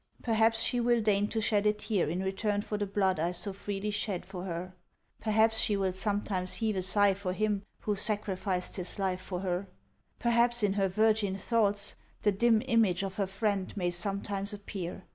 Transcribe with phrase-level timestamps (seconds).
[0.23, 3.53] Perhaps she will deign to shed a tear in return for the blood I so
[3.53, 4.73] freely shed for her;
[5.19, 5.95] perhaps HANS OF ICELAND.
[6.25, 9.67] 459 she will sometimes heave a sigh for him who sacrificed his life for her;
[10.17, 15.03] perhaps in her virgin thoughts the dim image of her friend may sometimes appear.